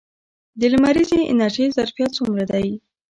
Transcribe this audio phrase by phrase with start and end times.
[0.59, 2.65] د لمریزې انرژۍ ظرفیت څومره دی؟